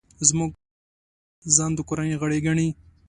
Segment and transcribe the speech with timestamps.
[0.27, 0.59] زموږ خر
[1.55, 2.67] ځان د کورنۍ غړی ګڼي.